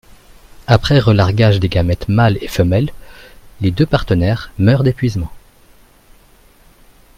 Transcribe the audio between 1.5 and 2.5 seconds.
des gamètes mâles et